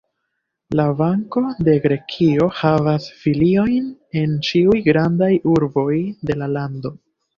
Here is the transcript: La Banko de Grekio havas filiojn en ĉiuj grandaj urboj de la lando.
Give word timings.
La 0.77 0.85
Banko 1.01 1.41
de 1.67 1.75
Grekio 1.83 2.47
havas 2.61 3.05
filiojn 3.25 3.91
en 4.23 4.35
ĉiuj 4.49 4.81
grandaj 4.89 5.33
urboj 5.57 5.95
de 6.31 6.39
la 6.41 6.49
lando. 6.57 6.95